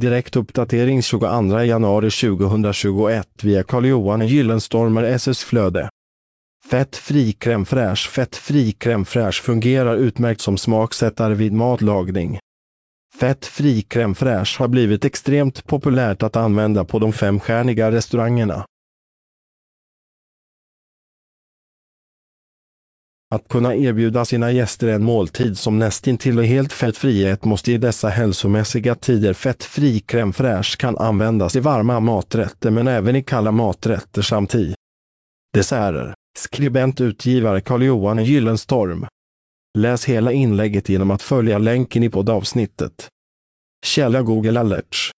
[0.00, 5.88] Direktuppdatering 22 januari 2021 via Carl-Johan Gyllenstormer SS Flöde.
[6.66, 12.38] Fettfri crème fraîche Fettfri crème fraîche fungerar utmärkt som smaksättare vid matlagning.
[13.14, 18.64] Fettfri crème fraîche har blivit extremt populärt att använda på de femstjärniga restaurangerna.
[23.34, 27.78] Att kunna erbjuda sina gäster en måltid som nästintill är helt fettfri ett måste i
[27.78, 33.52] dessa hälsomässiga tider fettfri crème fraîche kan användas i varma maträtter men även i kalla
[33.52, 34.74] maträtter samt i
[35.54, 36.14] desserter.
[36.38, 39.06] Skribent utgivare Carl-Johan Gyllenstorm.
[39.78, 43.08] Läs hela inlägget genom att följa länken i poddavsnittet.
[43.86, 45.12] Källa Google Alerts